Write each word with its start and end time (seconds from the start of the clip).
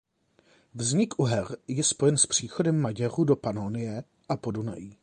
Vznik 0.73 1.13
Uher 1.25 1.55
je 1.67 1.83
spojen 1.83 2.17
s 2.17 2.25
příchodem 2.25 2.81
Maďarů 2.81 3.23
do 3.23 3.35
Panonie 3.35 4.03
a 4.29 4.37
Podunají. 4.37 4.97